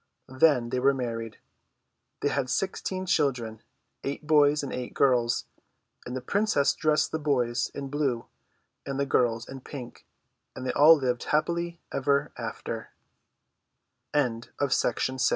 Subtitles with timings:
[0.39, 1.37] Then they were married.
[2.21, 3.61] They liad sixteen children—
[4.03, 5.45] eight boys and eight girls—
[6.07, 8.25] and the princess dressed the boys in blue,
[8.83, 10.07] and the girls in pink,
[10.55, 11.49] and they all lived happ